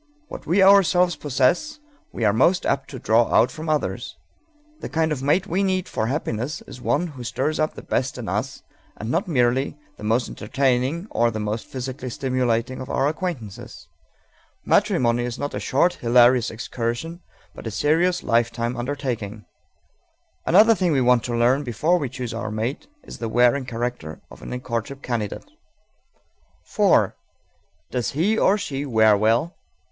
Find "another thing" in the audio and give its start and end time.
20.47-20.93